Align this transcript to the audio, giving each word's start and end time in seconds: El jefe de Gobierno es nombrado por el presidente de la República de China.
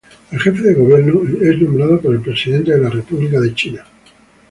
El 0.31 0.39
jefe 0.39 0.63
de 0.63 0.73
Gobierno 0.73 1.21
es 1.43 1.61
nombrado 1.61 2.01
por 2.01 2.15
el 2.15 2.21
presidente 2.21 2.71
de 2.71 2.79
la 2.79 2.89
República 2.89 3.39
de 3.39 3.53
China. 3.53 3.83